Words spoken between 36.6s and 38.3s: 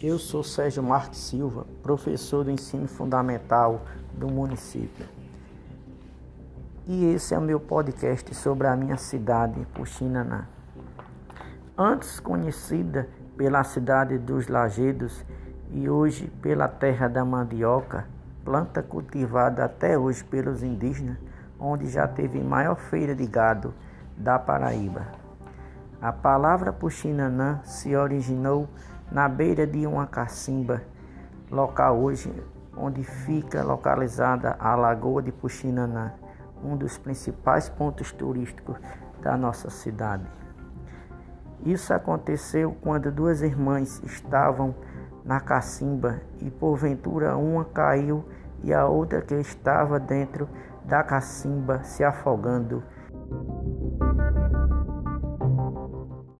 um dos principais pontos